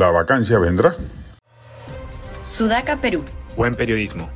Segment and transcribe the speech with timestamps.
[0.00, 0.94] ¿La vacancia vendrá?
[2.46, 3.22] Sudaca, Perú.
[3.54, 4.30] Buen periodismo.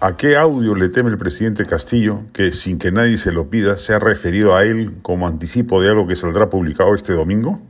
[0.00, 3.78] ¿A qué audio le teme el presidente Castillo que, sin que nadie se lo pida,
[3.78, 7.62] se ha referido a él como anticipo de algo que saldrá publicado este domingo?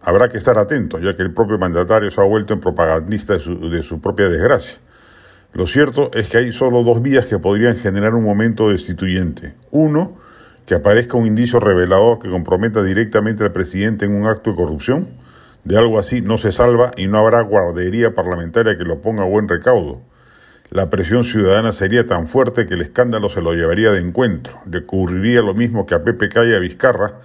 [0.00, 3.40] Habrá que estar atento, ya que el propio mandatario se ha vuelto en propagandista de
[3.40, 4.78] su, de su propia desgracia.
[5.52, 9.54] Lo cierto es que hay solo dos vías que podrían generar un momento destituyente.
[9.72, 10.16] Uno,
[10.64, 15.26] que aparezca un indicio revelador que comprometa directamente al presidente en un acto de corrupción.
[15.64, 19.26] De algo así no se salva y no habrá guardería parlamentaria que lo ponga a
[19.26, 20.00] buen recaudo.
[20.70, 24.60] La presión ciudadana sería tan fuerte que el escándalo se lo llevaría de encuentro.
[24.70, 27.20] Le ocurriría lo mismo que a Pepe Calle y a Vizcarra,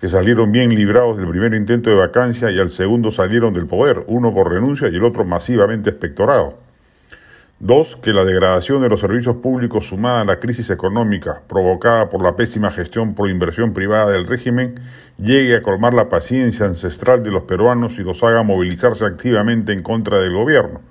[0.00, 4.04] que salieron bien librados del primer intento de vacancia y al segundo salieron del poder,
[4.06, 6.67] uno por renuncia y el otro masivamente espectorado.
[7.60, 12.22] Dos, que la degradación de los servicios públicos sumada a la crisis económica provocada por
[12.22, 14.76] la pésima gestión por inversión privada del régimen
[15.16, 19.82] llegue a colmar la paciencia ancestral de los peruanos y los haga movilizarse activamente en
[19.82, 20.82] contra del gobierno.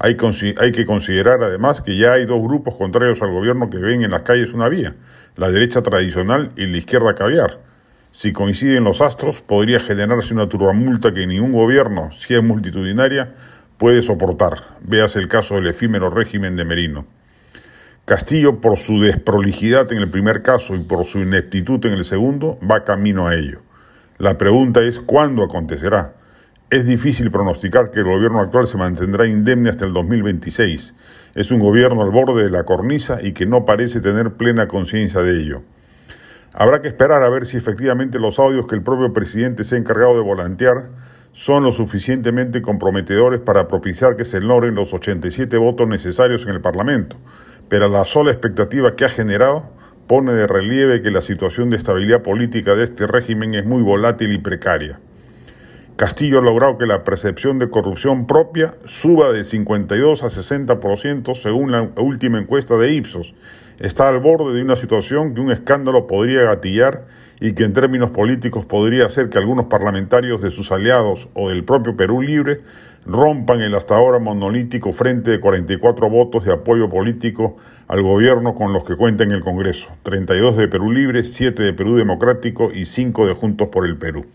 [0.00, 0.16] Hay,
[0.58, 4.10] hay que considerar además que ya hay dos grupos contrarios al gobierno que ven en
[4.10, 4.96] las calles una vía,
[5.36, 7.60] la derecha tradicional y la izquierda caviar.
[8.10, 13.32] Si coinciden los astros, podría generarse una turbamulta que ningún gobierno, si es multitudinaria,
[13.78, 14.76] puede soportar.
[14.80, 17.06] Veas el caso del efímero régimen de Merino.
[18.04, 22.58] Castillo, por su desprolijidad en el primer caso y por su ineptitud en el segundo,
[22.68, 23.60] va camino a ello.
[24.18, 26.14] La pregunta es cuándo acontecerá.
[26.70, 30.94] Es difícil pronosticar que el gobierno actual se mantendrá indemne hasta el 2026.
[31.34, 35.20] Es un gobierno al borde de la cornisa y que no parece tener plena conciencia
[35.20, 35.62] de ello.
[36.54, 39.78] Habrá que esperar a ver si efectivamente los audios que el propio presidente se ha
[39.78, 40.88] encargado de volantear
[41.38, 46.60] son lo suficientemente comprometedores para propiciar que se logren los 87 votos necesarios en el
[46.60, 47.16] Parlamento,
[47.68, 49.70] pero la sola expectativa que ha generado
[50.08, 54.32] pone de relieve que la situación de estabilidad política de este régimen es muy volátil
[54.32, 54.98] y precaria.
[55.98, 61.72] Castillo ha logrado que la percepción de corrupción propia suba de 52 a 60% según
[61.72, 63.34] la última encuesta de Ipsos.
[63.80, 67.08] Está al borde de una situación que un escándalo podría gatillar
[67.40, 71.64] y que en términos políticos podría hacer que algunos parlamentarios de sus aliados o del
[71.64, 72.60] propio Perú Libre
[73.04, 77.56] rompan el hasta ahora monolítico frente de 44 votos de apoyo político
[77.88, 81.72] al gobierno con los que cuenta en el Congreso, 32 de Perú Libre, 7 de
[81.72, 84.26] Perú Democrático y 5 de Juntos por el Perú.